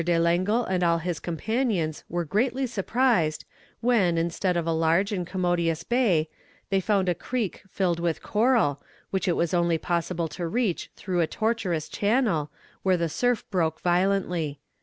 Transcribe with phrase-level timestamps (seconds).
[0.03, 3.45] de Langle and all his companions were greatly surprised
[3.81, 6.27] when, instead of a large and commodious bay,
[6.71, 11.21] they found a creek filled with coral, which it was only possible to reach through
[11.21, 12.49] a tortuous channel,
[12.81, 14.59] where the surf broke violently.